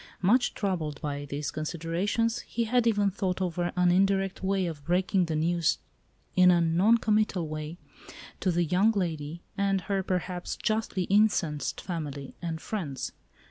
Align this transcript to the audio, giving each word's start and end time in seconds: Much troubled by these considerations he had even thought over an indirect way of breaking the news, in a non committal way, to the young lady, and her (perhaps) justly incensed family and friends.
Much 0.23 0.55
troubled 0.55 0.99
by 0.99 1.25
these 1.25 1.51
considerations 1.51 2.39
he 2.39 2.63
had 2.63 2.87
even 2.87 3.11
thought 3.11 3.39
over 3.39 3.71
an 3.75 3.91
indirect 3.91 4.41
way 4.43 4.65
of 4.65 4.83
breaking 4.83 5.25
the 5.25 5.35
news, 5.35 5.77
in 6.35 6.49
a 6.49 6.59
non 6.59 6.97
committal 6.97 7.47
way, 7.47 7.77
to 8.39 8.49
the 8.49 8.63
young 8.63 8.91
lady, 8.93 9.43
and 9.59 9.81
her 9.81 10.01
(perhaps) 10.01 10.55
justly 10.57 11.03
incensed 11.03 11.79
family 11.79 12.33
and 12.41 12.59
friends. 12.61 13.11